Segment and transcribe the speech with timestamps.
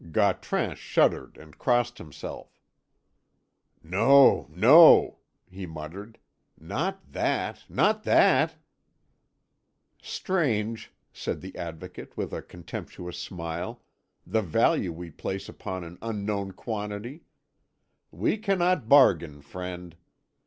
[0.11, 2.57] Gautran shuddered and crossed himself.
[3.83, 6.17] "No, no," he muttered;
[6.59, 8.55] "not that not that!"
[10.01, 13.83] "Strange," said the Advocate with a contemptuous smile,
[14.25, 17.21] "the value we place upon an unknown quantity!
[18.09, 19.95] We cannot bargain, friend.